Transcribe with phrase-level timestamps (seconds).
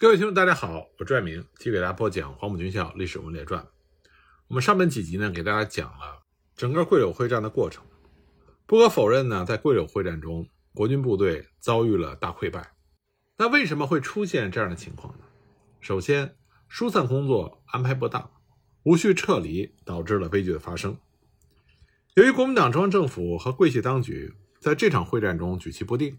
[0.00, 3.62] 各位听众，大家好，我拽明继续给大家播讲《黄埔军校历史文列传》。
[4.48, 6.22] 我们上面几集呢，给大家讲了
[6.56, 7.84] 整个桂柳会战的过程。
[8.66, 12.72] 不可否认呢，在桂柳会战中，国军部队遭遇了大溃败。
[13.36, 15.24] 那为什么会出现这样的情况呢？
[15.82, 16.34] 首先，
[16.66, 18.30] 疏散工作安排不当，
[18.84, 20.96] 无序撤离，导致了悲剧的发生。
[22.14, 26.18] 由于国民党中央政府和桂系当局在这场会战中举棋不定，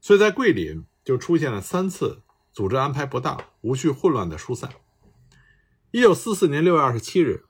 [0.00, 2.21] 所以在桂林就出现了三次。
[2.52, 4.70] 组织安排不当、无序混乱的疏散。
[5.90, 7.44] 一九四四年六月二十七日，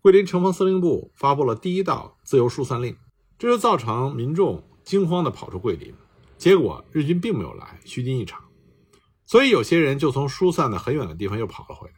[0.00, 2.96] 桂林城防司令部发布了第一道自由疏散令，
[3.38, 5.94] 这就造成民众惊慌地跑出桂林。
[6.36, 8.44] 结果日军并没有来，虚惊一场。
[9.26, 11.94] 所以有些人就从疏散的很远的地方又跑了回来。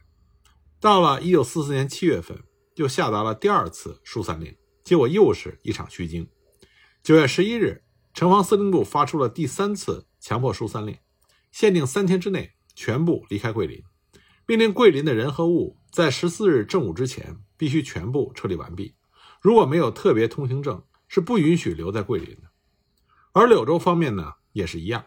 [0.80, 2.42] 到了一九四四年七月份，
[2.76, 6.26] 又下达了第二次疏散令，结果又是一场虚惊。
[7.02, 10.96] 九月十一日，城防司令部发出了第三次强迫疏散令。
[11.50, 13.82] 限定三天之内全部离开桂林，
[14.46, 18.94] 命令桂林的人和物在十四日正午之前必须全部撤离完毕。
[19.40, 22.50] 如果没有特别通行证，是不允许留在桂林的。
[23.32, 25.04] 而柳州方面呢，也是一样，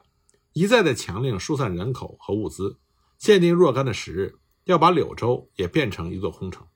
[0.52, 2.80] 一再的强令疏散人口和物资，
[3.18, 6.68] 限定若干的时日，要把柳州也变成一座空城。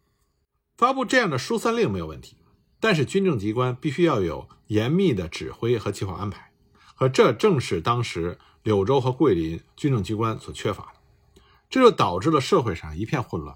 [0.77, 2.37] 发布这样的疏散令没有问题，
[2.79, 6.51] 但是军政机关必须要有严密的指挥和计划安排，
[6.95, 8.39] 而这正是当时。
[8.67, 13.55] 柳州和桂林军政机关所缺乏的，这就导致了社会上一片混乱，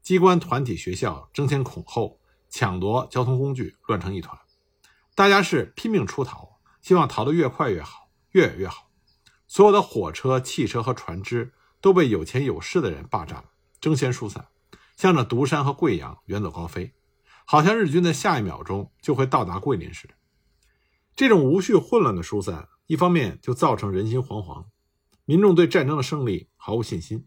[0.00, 2.18] 机关、团体、学校争先恐后
[2.48, 4.40] 抢夺交通工具，乱成一团。
[5.14, 8.88] 大家是拼命出逃，希望逃得越快越好，越远越好。
[9.46, 13.50] 所有的火车、汽车和船只都被有钱有势的人霸占了，
[13.82, 14.46] 争先疏散，
[14.96, 16.94] 向着独山和贵阳远走高飞，
[17.44, 20.14] 好像日军的下一秒钟就会到达桂林似的。
[21.14, 22.66] 这种无序混乱的疏散。
[22.88, 24.64] 一方面就造成人心惶惶，
[25.26, 27.26] 民众对战争的胜利毫无信心，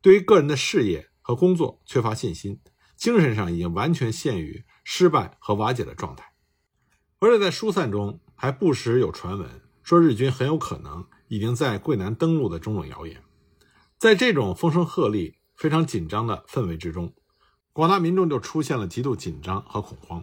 [0.00, 2.60] 对于个人的事业和工作缺乏信心，
[2.94, 6.32] 精神上已经完全陷于失败和瓦解的状态。
[7.18, 13.24] 而且在疏散中还不时有传闻说日军很有可能已经在桂南登陆的种种谣言。
[13.98, 17.12] 在这种风声鹤唳、非常紧张的氛围之中，
[17.72, 20.22] 广大民众就出现了极度紧张和恐慌。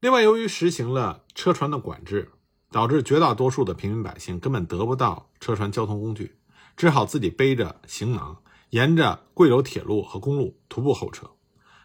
[0.00, 2.30] 另外，由于实行了车船的管制。
[2.72, 6.38] 导致绝大多数的平民百姓根本得不到车船交通工具，
[6.74, 8.38] 只好自己背着行囊，
[8.70, 11.30] 沿着贵州铁路和公路徒步候车，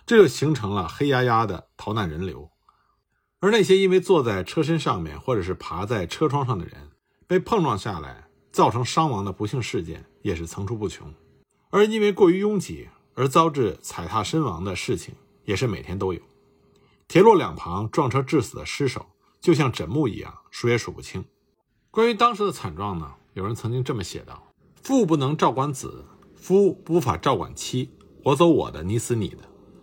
[0.05, 2.49] 这就形成了黑压压的逃难人流。
[3.39, 6.89] 而那些因为坐在车身上面或者是爬在车窗上的人
[7.27, 11.13] 被碰撞下来造成伤亡的不幸事件也是层出不穷，
[11.69, 16.21] 而因为过于拥挤而遭致踩踏身亡的事情也是每天都有。
[17.09, 19.05] 铁路两旁撞车致死的尸首。
[19.47, 21.23] 就像枕木一样，数也数不清。
[21.89, 24.51] 关于当时的惨状呢，有人曾经这么写道
[24.83, 26.03] ：“父不能照管子，
[26.35, 27.89] 夫无法照管妻，
[28.25, 29.37] 我走我的，你死你的，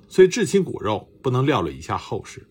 [0.07, 2.47] 所以至亲骨肉不能料理一下后事。”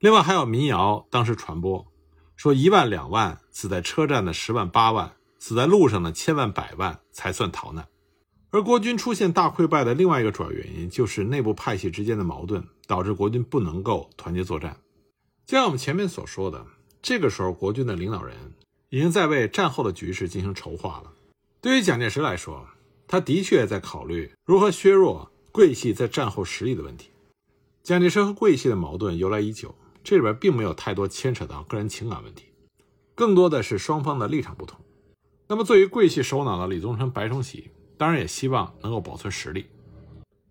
[0.00, 1.86] 另外还有民谣，当时传播
[2.34, 7.86] 说：“一万两万死在车站的十万八万，死在路上的千万百万才算逃难。”
[8.50, 14.76] 而国军出现大溃败的另外一个主要原因，就是内部派系之间的矛盾，导致国军不能够团结作战。
[15.48, 16.66] 就像我们前面所说的，
[17.00, 18.36] 这个时候国军的领导人
[18.90, 21.10] 已经在为战后的局势进行筹划了。
[21.62, 22.68] 对于蒋介石来说，
[23.06, 27.08] 他的确在考虑如何削弱桂系在战后实力的问题。
[27.82, 32.44] 蒋介石和桂系的矛盾由来已久，这里边并没有太多牵扯到个人情感问题，
[33.14, 34.78] 更多的是双方的立场不同。
[35.46, 39.64] 那么，作为桂系首脑的李宗盛、白崇禧，当然也希望能够保存实力。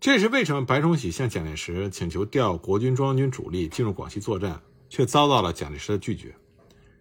[0.00, 4.60] 这也是为什么白崇禧向蒋介石请求调国军中央军主力进入广西作战。
[4.88, 6.34] 却遭到了蒋介石的拒绝。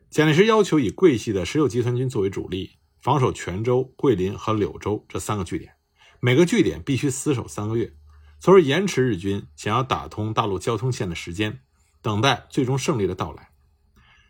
[0.10, 5.74] 蒋介石要求以桂系的十六集团军作为主力，防守泉州、桂林和柳州这三个据点，
[6.22, 7.94] 每个据点必须死守三个月，
[8.40, 11.60] 从而延迟日军想要打通大陆交通线的时间，
[12.02, 13.50] 等待最终胜利的到来。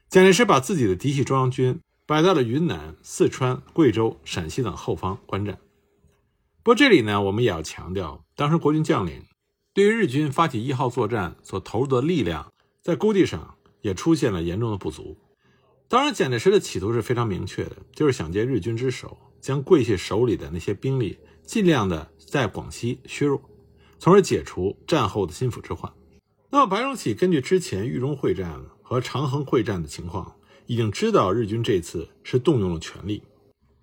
[0.10, 5.60] 蒋介石把自己的嫡系中央军摆在了云南、四川、贵州、陕西等后方观战。
[6.64, 9.24] 不过这里呢，我们也要强调，当时国军将领
[9.74, 12.52] 对于日军发起一号作战所投入的力量。
[12.88, 15.18] 在估计上也出现了严重的不足。
[15.90, 23.42] 当然，蒋介石的企图是非常明确的，就是想借日军之手，将桂系手里的那些兵力尽量的在广西削弱，
[24.00, 25.92] 从而解除战后的心腹之患。
[26.50, 33.22] 那么，白崇禧根据之前豫中会战和长衡会战的情况，已经知道日军这次是动用了全力。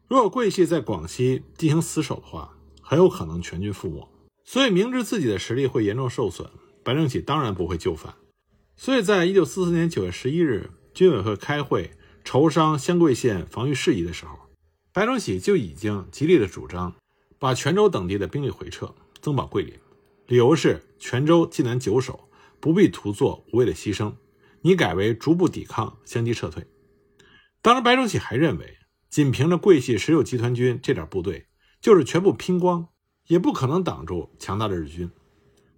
[0.08, 4.08] 如果桂系在广西进行死守的话，很有可能全军覆没。
[4.46, 6.48] 所以，明知自己的实力会严重受损，
[6.82, 8.14] 白崇禧当然不会就范。
[8.76, 11.92] 所以在一九四四年九月十一日，军委会开会
[12.24, 14.38] 筹商湘桂线防御事宜的时候，
[14.92, 16.94] 白崇禧就已经极力的主张，
[17.38, 19.74] 把泉州等地的兵力回撤，增保桂林，
[20.26, 22.28] 理由是泉州既难久守，
[22.60, 24.14] 不必徒做无谓的牺牲，
[24.62, 26.66] 你改为逐步抵抗，相继撤退。
[27.62, 28.78] 当然，白崇禧还认为，
[29.08, 31.46] 仅凭着桂系十六集团军这点部队，
[31.80, 32.88] 就是全部拼光，
[33.28, 35.10] 也不可能挡住强大的日军。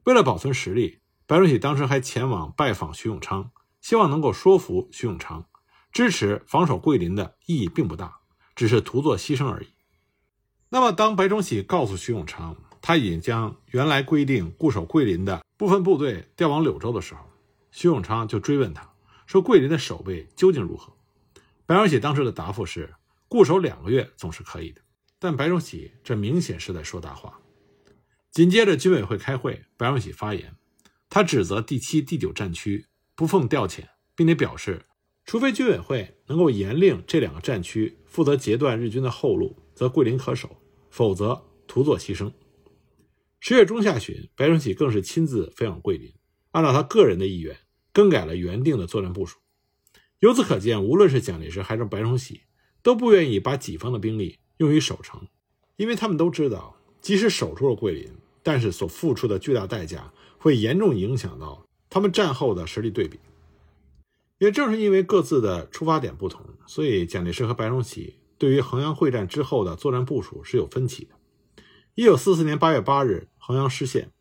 [0.05, 3.51] 为了保存实力，白崇禧当时还前往拜访徐永昌，
[3.81, 5.45] 希望能够说服徐永昌
[5.93, 8.21] 支持防守桂林的意义并不大，
[8.55, 9.67] 只是徒做牺牲而已。
[10.69, 17.21] 那么，当白崇禧告诉徐永昌他已经将原来规定固守桂林的部分部队调往柳州的时候，
[17.73, 18.89] 徐永昌就追问他
[19.27, 20.93] 说：“桂林的守备究竟如何？”
[21.67, 22.95] 白崇禧当时的答复是
[23.27, 24.81] ：“固守两个月总是可以的。”
[25.19, 27.41] 但白崇禧这明显是在说大话。
[28.31, 30.55] 紧接着军委会开会，白崇禧发言，
[31.09, 34.85] 他指责第七、第九战区不奉调遣，并且表示，
[35.25, 40.49] 除非军委会能够严令这两个战区负责截断日军的后路，则桂林可守；
[40.91, 42.33] 否则徒作牺牲。
[43.41, 46.13] 十月中下旬，白崇禧更是亲自飞往桂林，
[46.51, 47.57] 按照他个人的意愿
[47.93, 49.39] 更改了原定的作战部署。
[50.21, 52.43] 由此可见，无论是蒋介石还是白崇禧，
[52.83, 55.29] 都不愿意把己方的兵力用于守城，
[55.77, 58.11] 因为他们都知道，即使守住了桂林，
[58.43, 60.13] 但是所付出的巨大代价
[60.47, 63.19] 会严重影响到他们战后的实力对比。
[64.39, 71.17] 也正是因为各自的出发点不同，所以蒋介石和白崇禧对于衡阳会战之后的作战部署是有分歧的。
[71.97, 74.13] 一九四四年八月八日，衡阳失陷，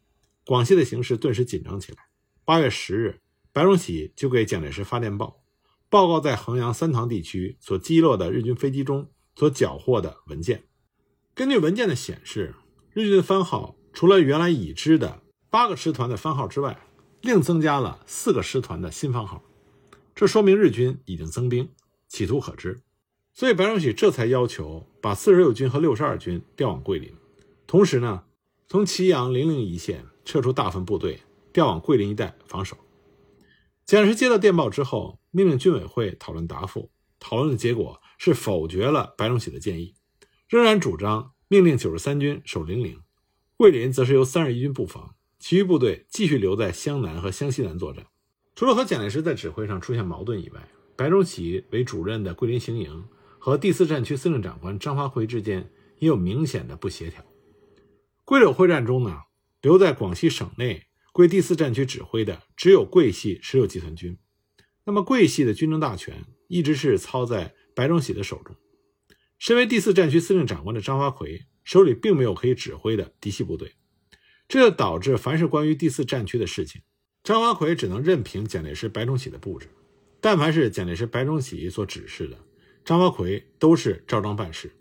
[0.48, 2.00] 广西的形势顿时紧张起来。
[2.44, 3.22] 八月十日，
[3.54, 5.44] 白崇禧就给蒋介石发电报。
[5.92, 10.64] 报告在衡阳三塘地区所击落的日军飞机中所缴获的文件。
[11.36, 12.56] 根据文件的显示，
[12.94, 15.22] 日军的番号除了原来已知的
[15.56, 16.78] 八个师团的番号之外，
[17.22, 19.42] 另增加了四个师团的新番号。
[20.14, 21.70] 这说明日军已经增兵，
[22.10, 22.82] 企图可知。
[23.34, 27.10] 所以白崇禧这才要求把四十六军和六十二军调往桂林，
[27.66, 28.26] 同时呢，
[28.68, 31.22] 从祁阳、零陵一线撤出大分部队，
[31.54, 32.76] 调往桂林一带防守。
[33.86, 35.22] 蒋介石接到电报之后。
[35.32, 39.96] 命令军委会讨论答复，讨论的结果是否决了白崇禧的建议，
[40.50, 43.00] 仍然主张命令九十三军守零陵，
[43.56, 45.16] 桂林则是由三十一军布防，
[45.48, 48.08] 其余部队继续留在湘南和湘西南作战。
[48.56, 53.06] 除了和蒋介石在指挥上出现矛盾以外，白崇禧为主任的桂林行营
[53.38, 57.24] 和第四战区司令长官张发奎之间也有明显的不协调。
[58.24, 59.20] 桂柳会战中呢，
[59.62, 64.18] 留在广西省内归第四战区指挥的只有桂系十六集团军。
[64.84, 68.56] 那么，桂系的军政大权一直是操在白崇禧的手中。
[69.38, 73.76] 身为第四战区司令长官的张发奎手里并没有可以指挥的嫡系部队，
[74.48, 76.82] 这就导致凡是关于第四战区的事情，
[77.24, 79.68] 张发奎只能任凭蒋介石、白崇禧的布置。
[80.22, 82.38] 但凡是蒋介石、白崇禧所指示的，
[82.84, 84.72] 张发奎都是照章办事。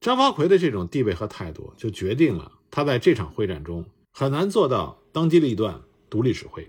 [0.00, 6.68] 张发奎的这种地位和态度，就决定了他在这场会战中很难做到当机立断、独立指挥。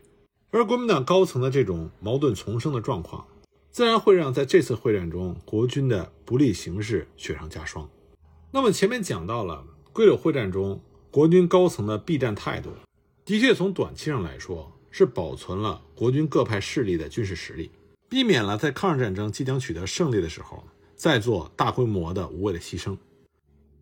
[0.52, 3.28] 而国民党高层的这种矛盾丛生的状况，
[3.70, 7.88] 自然会让在这次会战中国军的不利形势雪上加霜。
[8.52, 9.64] 那么前面讲到了
[9.94, 12.70] 桂柳会战中国军高层的避战态度，
[13.26, 17.72] 的确从短期上来说是保存了国军各派势力的军事实力，
[18.08, 20.64] 避免了在抗日战争即将取得胜利的时候
[20.96, 22.96] 再做大规模的无谓的牺牲。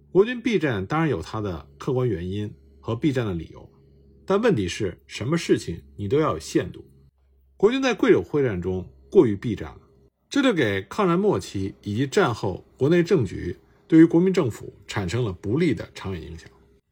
[0.09, 2.49] 国军避战当然有它的客观原因
[2.79, 3.69] 和避战的理由。
[4.25, 6.83] 但问题是什么事情你都要有限度。
[7.57, 9.81] 国军在桂柳会战中过于避战了，
[10.29, 16.49] 这就给抗战末期以及战后国内政局对于国民政府产生了不利的长远影响。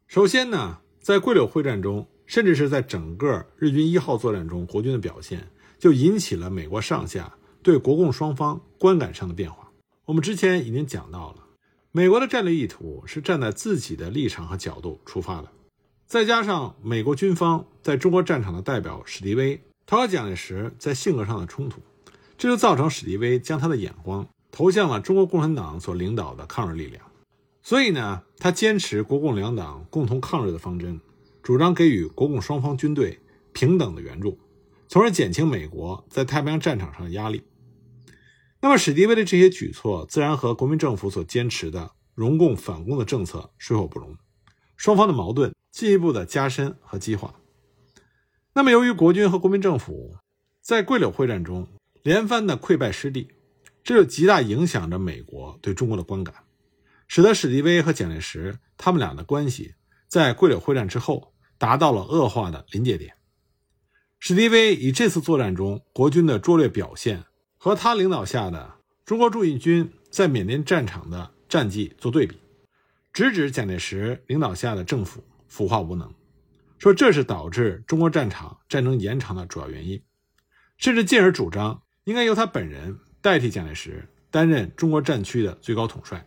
[0.07, 5.47] 首先呢，在桂柳会战中，甚至是在整个日军一号作战中，国军的表现
[5.79, 7.33] 就引起了美国上下
[7.63, 9.71] 对国共双方观感上的变化。
[10.05, 11.43] 我们之前已经讲到了，
[11.91, 15.49] 美国的战略意图是站在自己的立场和角度出发的。
[16.05, 21.81] 再加上美国军方在中国战场的代表史迪威，他和蒋介石在性格上的冲突，
[22.37, 27.03] 这就造成史迪威将他的眼光投向了中国共产党所领导的抗日力量。
[27.65, 31.01] 所以呢，他坚持国共两党共同抗日的方针，
[31.41, 33.19] 主张给予国共双方军队
[33.53, 34.37] 平等的援助，
[34.87, 37.41] 从而减轻美国在太平洋战场上的压力。
[38.61, 44.15] 那么，史迪威的这些举措自然和国民政府所坚持的容共反共的政策水火不容，
[44.77, 45.51] 双方的矛盾。
[45.71, 47.35] 进一步的加深和激化。
[48.53, 50.15] 那么，由于国军和国民政府
[50.61, 51.67] 在桂柳会战中
[52.01, 53.27] 连番的溃败失地，
[53.83, 56.44] 这就极大影响着美国对中国的观感，
[57.07, 59.75] 使得史迪威和蒋介石他们俩的关系
[60.07, 63.15] 在桂柳会战之后达到了恶化的临界点。
[64.19, 67.23] 史迪威以这次作战中国军的拙劣表现
[67.57, 72.39] 和他领导下的中国驻印军在缅甸战场的战绩做对比。
[73.13, 76.11] 直指蒋介石领导下的政府腐化无能，
[76.79, 80.01] 说这是导致中国战场战争延长的主要原因，
[80.77, 86.25] 甚至进而主张应该由他本人代替蒋介石担任中国战区的最高统帅。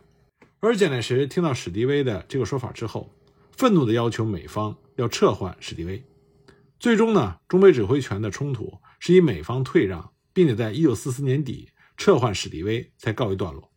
[0.61, 3.09] 而蒋介石听到史迪威的这个说法之后，
[3.55, 6.03] 愤怒地要求美方要撤换史迪威。
[6.79, 13.71] 最终呢，中美指挥权的冲突是以美方退让，并且在一九四四年底撤换史迪威才告一段落。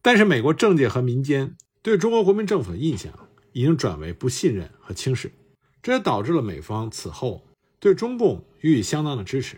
[0.00, 3.12] 但是，美国政界和民间对中国国民政府的印象
[3.52, 5.32] 已经转为不信任和轻视，
[5.80, 7.46] 这也导致了美方此后
[7.78, 9.56] 对中共予以相当的支持，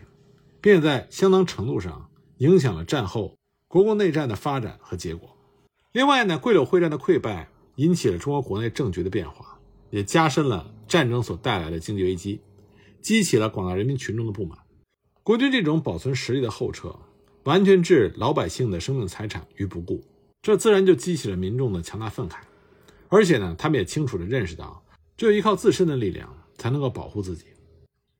[0.61, 3.35] 并且在相当程度上影响了战后
[3.67, 5.34] 国共内战的发展和结果。
[5.95, 9.57] 另外呢，桂柳会战的溃败引起了中国国内政局的变化，
[9.91, 12.41] 也加深了战争所带来的经济危机。
[13.01, 14.59] 激起了广大人民群众的不满，
[15.23, 16.93] 国军这种保存实力的后撤，
[17.45, 20.03] 完全置老百姓的生命财产于不顾，
[20.41, 22.39] 这自然就激起了民众的强大愤慨。
[23.07, 24.83] 而且呢，他们也清楚地认识到，
[25.15, 27.45] 只有依靠自身的力量才能够保护自己。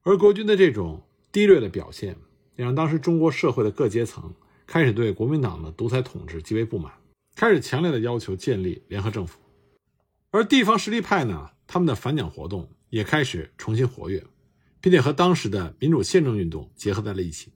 [0.03, 2.15] 而国军的这种低劣的表现，
[2.55, 4.33] 也让当时中国社会的各阶层
[4.65, 6.93] 开始对国民党的独裁统治极为不满，
[7.35, 9.39] 开始强烈的要求建立联合政府。
[10.31, 14.25] 而地方实力派呢，他们的反蒋活动也开始重新活跃。
[14.81, 17.51] 并且和当时的民主宪政运动结合在了一起。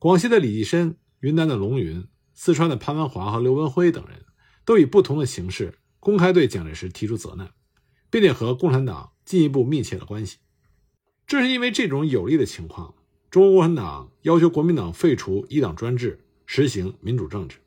[0.00, 2.04] 广西的李济深、云南的龙云、
[2.34, 4.24] 四川的潘文华和刘文辉等人，
[4.64, 7.52] 都以不同的形式公开对蒋介石提出责难，
[8.10, 10.38] 并且和共产党进一步密切了关系。
[11.24, 12.96] 正是因为这种有利的情况，
[13.30, 17.58] 中国共产党要求国民党废除一党专制，实行民主政治。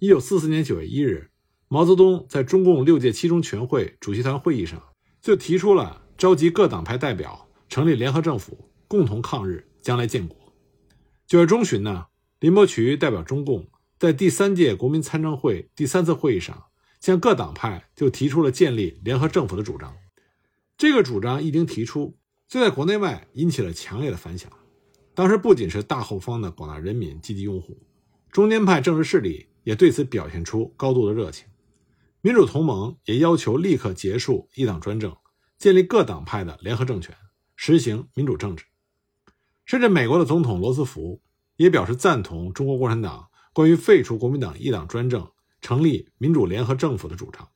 [0.00, 1.28] 一九四四年九月一日，
[1.66, 4.80] 毛泽东在中共六届七中全会主席团会议上
[5.20, 7.48] 就提出了召集各党派代表。
[7.68, 10.54] 成立联合政府，共同抗日，将来建国。
[11.26, 12.06] 九月中旬呢，
[12.38, 16.66] 林伯渠代表中共在第三届国民参政会第三次会议上，
[17.00, 19.94] 向各党派就提出了建立联合政府的主张。
[20.78, 22.16] 这个主张一经提出，
[22.48, 24.48] 就在国内外引起了强烈的反响。
[25.12, 27.76] 当时不仅是大后方的广大人民积极拥护，
[28.30, 31.46] 中间派政治势力也对此表现出高度的热情。
[32.22, 35.14] 民主同盟也要求立刻结束一党专政，
[35.58, 37.14] 建立各党派的联合政权。
[37.54, 38.64] 实行民主政治，
[39.66, 41.20] 甚至美国的总统罗斯福
[41.56, 47.46] 也表示赞同中国共产党关于废除国民党一党专政、成立民主联合政府的主张。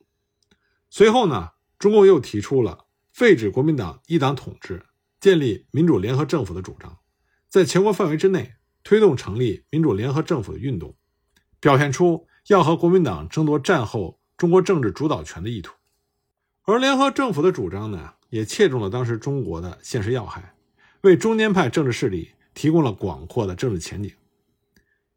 [0.90, 4.85] 随后呢，中共又提出了废止国民党一党统治、
[5.19, 6.99] 建立民主联合政府的主张，
[7.49, 8.52] 在全国范围之内
[8.85, 10.95] 推动成立民主联合政府的运动，
[11.62, 15.73] 表现出要和国民党争夺战后中国政治主导权的意图。
[16.64, 18.14] 而联合政府的主张呢？
[18.31, 20.54] 也切中了当时中国的现实要害，
[21.02, 24.11] 为中间派政治势力提供了广阔的政治前景。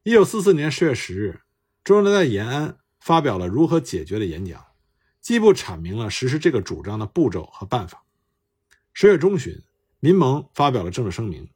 [0.03, 1.39] 一九四四年十月十日，
[1.81, 4.61] 周恩来在延安发表了如何解决的演讲，
[5.21, 8.03] 进一步阐明了实施这个主张的步骤和办法。
[8.93, 9.61] 十月中旬，
[10.01, 11.49] 民盟发表了政治声明，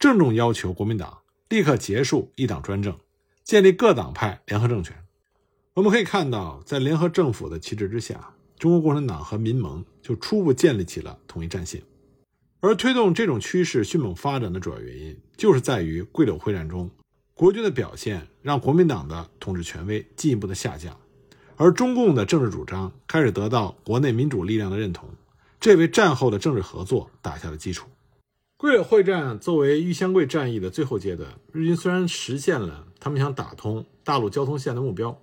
[0.00, 2.98] 郑重要求国民党立刻结束一党专政，
[3.44, 4.96] 建立各党派联合政权。
[5.74, 8.30] 我们可以看到，在联合政府的旗帜之下。
[8.56, 11.82] 中国共产党和民盟就初步建立起了统一战线，
[12.60, 16.88] 而推动这种趋势迅猛发展的主要原因，就是在于桂柳会战中，
[17.34, 20.96] 国军的表现让国民党的统治权威进一步的下降，
[21.56, 25.10] 而中共的政治主张开始得到国内民主力量的认同，
[25.60, 27.88] 这为战后的政治合作打下了基础。
[28.56, 35.20] 桂柳会战作为豫湘桂战役的最后阶段，日军虽然实现了他们想打通大陆交通线的目标，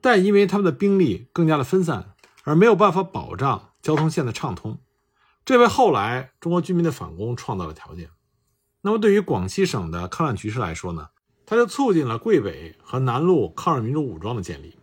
[0.00, 2.16] 但因为他们的兵力更加的分散。
[2.42, 4.80] 而没有办法保障交通线的畅通，
[5.44, 8.10] 这为后来中国军民的反攻创造了条件。
[8.80, 11.10] 那么，对于广西省的抗战局势来说呢？
[11.46, 14.76] 它就促进了桂北和南路抗日民主武装的建立。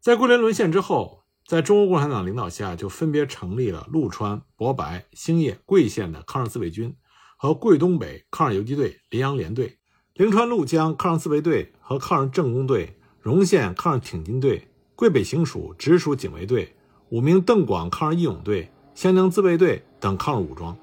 [0.00, 6.96] 在桂林沦陷之后，在中国共产党领导下，就分别成立了陆川、博白、兴业、桂县的抗日自卫军
[7.36, 9.78] 和桂东北抗日游击队、临阳联队、
[10.14, 14.68] 灵川陆江抗日自卫队和抗日政工队、荣县抗日挺进队。
[14.94, 16.76] 桂北行署直属警卫队、
[17.08, 20.78] 五名邓广抗日义勇队、湘江自卫队等抗日武装。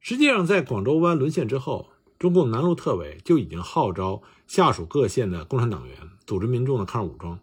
[0.00, 1.86] 实际上，在广州湾沦陷之后，
[2.18, 7.38] 中共南路特委就已经号召下属各县的共产党员组织民众的抗日武装，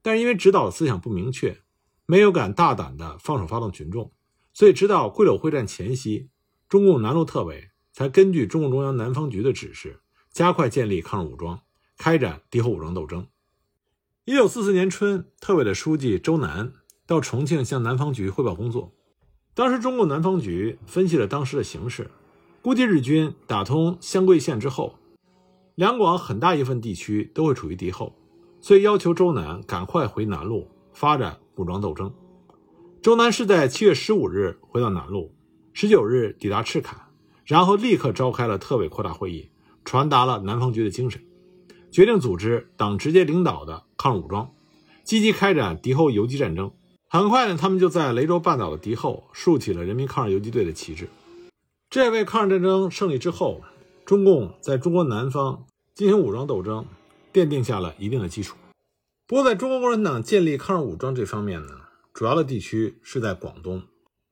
[0.00, 1.58] 但是因为指导思想不明确，
[2.06, 4.10] 没有敢大胆的放手发动群众，
[4.54, 6.30] 所以直到桂柳会战前夕，
[6.70, 11.60] 中共南路特委才根据中共中央南方局的指示，加快建立抗日武装，
[11.98, 13.26] 开展敌后武装斗争。
[14.24, 16.72] 一九四四年春，特委的书记周南
[17.06, 18.92] 到重庆向南方局汇报工作。
[19.54, 22.10] 当时，中共南方局分析了当时的形势，
[22.62, 24.94] 估计日军打通湘桂线之后，
[25.74, 28.16] 两广很大一份地区都会处于敌后，
[28.60, 32.14] 所以要求周南赶快回南路发展武装斗争。
[33.02, 35.34] 周南是在七月十五日回到南路，
[35.72, 37.00] 十九日抵达赤坎，
[37.50, 39.50] 然后立刻召开了特委扩大会议，
[39.84, 41.20] 传达了南方局的精神，
[41.90, 44.52] 决定组织党直接领导的抗日武装，
[45.02, 46.70] 积极开展敌后游击战争。
[47.08, 51.08] 很快呢，他们就在雷州半岛的敌后竖起了人民抗日游击队的旗帜。
[51.88, 53.62] 这为抗日战争胜利之后，
[54.04, 55.66] 中共在中国南方
[55.96, 56.86] 进行武装斗争
[57.32, 58.56] 奠定下了一定的基础。
[59.26, 61.72] 不过，在中国共产党建立抗日武装这方面呢，
[62.14, 63.82] 主要的地区是在广东，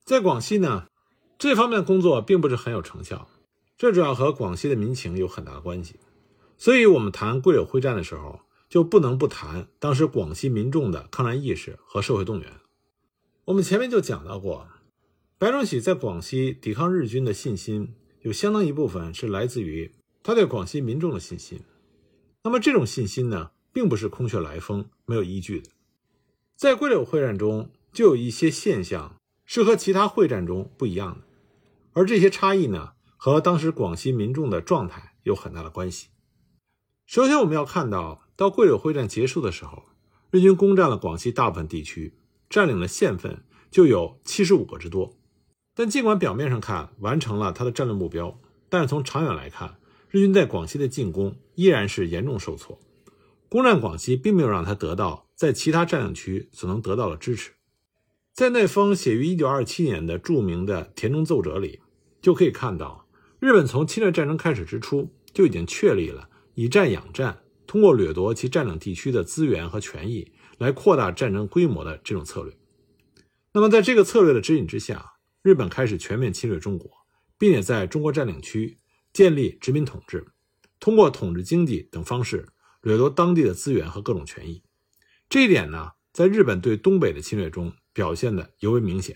[0.05, 0.85] 在广西呢，
[1.39, 3.27] 这方面工作并不是很有成效。
[3.77, 5.95] 这主要和广西的民情有很大关系。
[6.57, 12.51] 所以，我们谈桂柳会战的时候，就不能不谈当时广西民众的抗战意识和社会动员。
[13.45, 14.67] 我们前面就讲到过，
[15.37, 21.61] 白崇禧在广西抵抗日军的信心，有相当一部分是来自于他对广西民众的信心。
[22.43, 25.69] 那么这种信心呢，并不是空穴来风、没有依据的。
[26.57, 29.15] 在桂柳会战中，就有一些现象
[29.45, 31.27] 是和其他会战中不一样的，
[31.99, 36.07] 而这些差异呢，和当时广西民众的状态有很大的关系。
[37.05, 39.83] 首先，我们要看到，到桂柳会战结束的时候，
[40.31, 42.15] 日军攻占了广西大部分地区。
[42.49, 45.17] 占领了县份就有七十五个之多，
[45.75, 48.39] 但尽管表面上看完成了他的战略目标，
[48.69, 49.77] 但是从长远来看，
[50.09, 52.79] 日军在广西的进攻依然是严重受挫。
[53.49, 57.51] 攻占广西并没有让他得到在其他占领区所能得到的支持。
[58.33, 61.81] 在那封写于一九二七年的著名的田中奏折里，
[62.21, 63.07] 就可以看到，
[63.39, 70.31] 日本从侵略战争开始之初就已经确立了以战养战，通过掠夺其占领地区的资源和权益。
[70.59, 72.53] 来扩大战争规模的这种策略。
[73.53, 76.91] 那么，在这个策略的指引之下，日本开始全面侵略中国，
[77.37, 78.77] 并且在中国占领区
[79.13, 80.27] 建立殖民统治，
[80.77, 82.49] 通过统治经济等方式
[82.81, 84.61] 掠夺当地的资源和各种权益。
[85.29, 89.15] 这一点呢，在日本对东北的侵略中表现的尤为明显。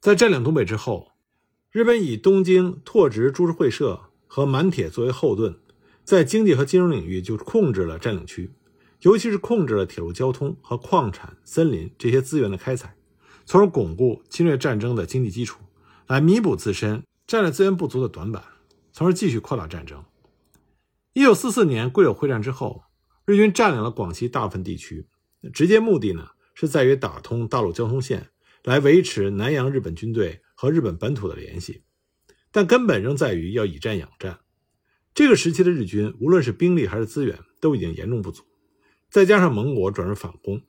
[0.00, 1.10] 在占领东北之后，
[1.72, 5.56] 日本以东京拓殖株式会社和满铁作为后盾，
[6.04, 8.50] 在经济和金融领域就控制了占领区。
[9.00, 12.94] 尤其是控制了铁路交通和矿产、森林这些资源的开采，
[13.46, 15.62] 从而巩固侵略战争的经济基础，
[16.06, 18.44] 来弥补自身战略资源不足的短板，
[18.92, 20.04] 从而继续扩大战争。
[21.14, 22.82] 一九四四年桂柳会战之后，
[23.24, 25.06] 日军占领了广西大部分地区，
[25.54, 28.28] 直接目的呢是在于打通大陆交通线，
[28.62, 31.82] 来维持南洋日本军队和日本本土的联系，
[32.50, 34.40] 但根本仍在于要以战养战。
[35.14, 38.44] 这个时期的日军，无论是兵力还是资源，都已经严重不足。
[39.10, 40.62] 再加上盟国转而反攻，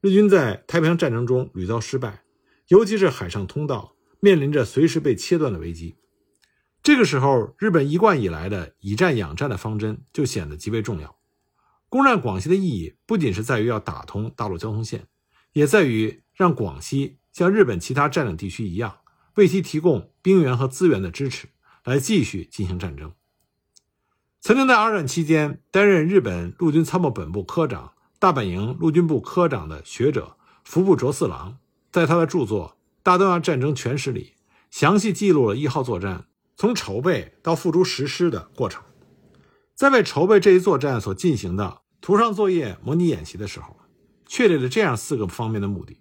[0.00, 2.22] 日军在太平洋战争中屡遭失败，
[2.68, 5.96] 尤其是海上通道面临着随时被切断的危机。
[6.80, 11.18] 这个时候，日本一贯以来的以战养战的方针就显得极为重要。
[11.88, 15.08] 攻占广西的意义不仅是在于要打通大陆交通线，
[15.52, 18.98] 也在于让广西像日本其他占领地区一样，
[19.36, 21.46] 为其提供兵源和资源的支持，
[21.84, 23.12] 来继续进行战争。
[24.40, 31.58] 曾经在二战期间担任日本陆军参谋本部科长、大本营陆军部科长的学者服部卓四郎，
[31.92, 32.70] 在他的著作
[33.04, 34.32] 《大东亚战争全史》里，
[34.72, 38.82] 详细记录了一号作战从筹备到付诸实施的过程。
[39.76, 43.76] 在为筹备这一作战所进行的图上作业模拟演习的时候，
[44.26, 46.00] 确立了这样四个方面的目的：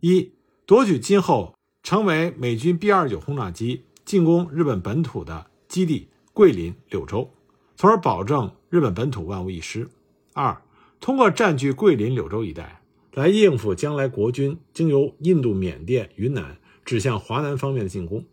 [0.00, 0.32] 一、
[0.70, 7.28] 夺取今后成为美军 B-29 轰炸机进攻日本本土的基地桂林、柳州。
[7.74, 9.88] 从而保证日本本土万无一失。
[10.32, 10.62] 二，
[11.00, 12.82] 通过占据桂林、柳州一带，
[13.14, 18.24] 来应付将来国军经由印度、缅甸、云南指向华南方面的进攻。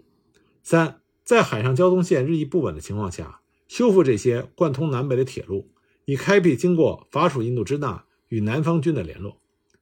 [0.61, 5.71] 三，在海上交通线日益不稳的情况下，修复这些贯通南北的铁路，
[6.05, 9.37] 以开辟经过法属印度支那与南方军的联络。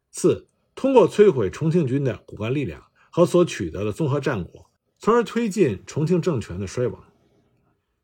[0.10, 7.04] 四，通过摧毁重庆军的骨干力量和所取得的综合战果，从而推进重庆政权的衰亡。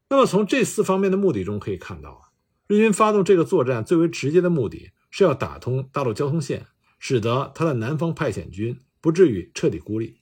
[0.10, 2.32] 那么，从这四方面的目的中可以看到，
[2.68, 10.22] 日军发动这个作战最为直接的目的是要打通大陆交通线，使得他的南方派遣军不至于彻底孤立。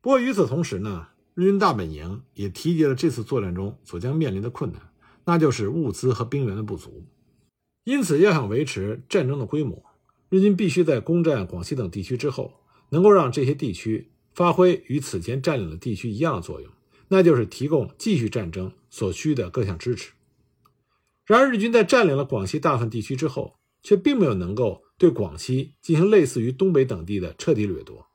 [0.00, 4.82] 不过，与此同时呢，日军大本营也提及了这次作战中所将面临的困难，
[5.24, 7.06] 那就是物资和兵源的不足。
[7.84, 9.82] 因此，要想维持战争的规模，
[10.32, 12.54] 日军必须在攻占广西等地区之后，
[12.88, 16.72] 能够让这些地区发挥与此前占领的地区一样的作用。
[17.08, 20.12] 那就是提供继续战争所需的各项支持。
[21.26, 28.06] 然而，日军在占领了广西大部分地区之后，却并没有能够对广西进行类似于东北等地的彻底掠夺。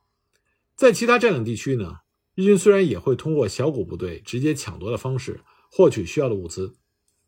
[0.76, 1.98] 在其他占领地区呢，
[2.34, 6.74] 日军虽然也会通过小股部队直接抢夺的方式获取需要的物资，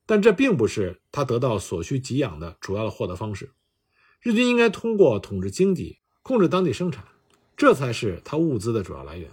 [0.08, 3.52] 但这并不是他得到所需给养的主要的获得方式。
[4.22, 7.06] 日军应该通过统治经济、控制当地生产，
[7.56, 9.30] 这才是他物资的主要来源。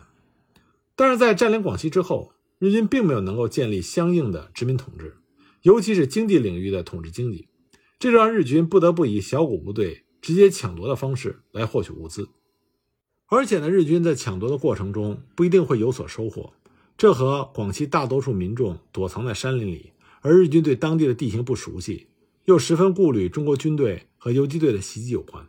[0.95, 5.17] 但是在占领广西之后，日军并没有能够建立相应的殖民统治，
[5.63, 7.49] 尤其是经济领域的统治经济，
[7.99, 12.29] 这让日军不得不以小股部队直接抢夺的方式来获取物资。
[13.27, 16.53] 而且呢，日军在抢夺的过程中不一定会有所收获，
[16.97, 22.07] 这和广西大多数民众躲藏在山林里，而日军对当地的地形不熟悉，
[22.45, 25.47] 又十分顾虑中国军队和游击队的袭击有关。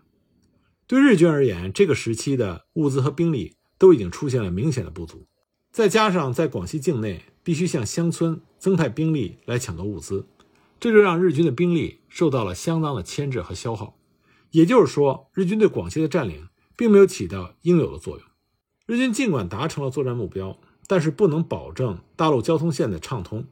[0.85, 5.25] 对日军而言，这个时期的物资和兵力都已经出现了明显的不足，
[5.71, 10.27] 再加上在广西境内必须向乡村增派兵力来抢夺物资，
[10.79, 13.97] 这就让日军的兵力受到了相当的牵制和消耗。
[14.51, 16.47] 也就是说，日军对广西的占领。
[16.79, 18.27] 并没有起到应有的作用。
[18.85, 23.47] 日军尽管达成了作战目标，但是不能保证大陆交通线的畅通。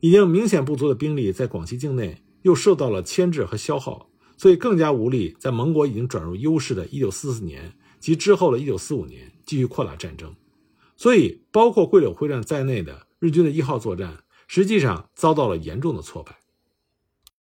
[0.00, 10.34] 已经明显不足的兵力在广西境内又受到了牵制和消耗，所以更加无力在盟国已经转入优势的1944年及之后的1945年继续扩大战争。
[10.96, 16.37] 所以，包括桂柳会战在内的日军的一号作战，实际上遭到了严重的挫败。